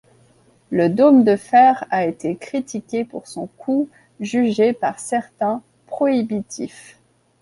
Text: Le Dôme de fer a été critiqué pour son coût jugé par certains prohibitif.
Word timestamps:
Le 0.71 0.89
Dôme 0.89 1.23
de 1.23 1.35
fer 1.35 1.85
a 1.91 2.07
été 2.07 2.35
critiqué 2.35 3.05
pour 3.05 3.27
son 3.27 3.45
coût 3.45 3.87
jugé 4.19 4.73
par 4.73 4.97
certains 4.99 5.61
prohibitif. 5.85 6.99